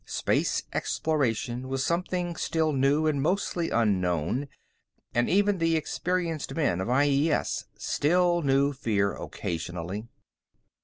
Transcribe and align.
Space 0.03 0.63
exploration 0.73 1.67
was 1.69 1.85
something 1.85 2.35
still 2.35 2.73
new 2.73 3.05
and 3.05 3.21
mostly 3.21 3.69
unknown, 3.69 4.47
and 5.13 5.29
even 5.29 5.59
the 5.59 5.75
experienced 5.77 6.55
men 6.55 6.81
of 6.81 6.89
IES 6.89 7.65
still 7.77 8.41
knew 8.41 8.73
fear 8.73 9.13
occasionally. 9.13 10.07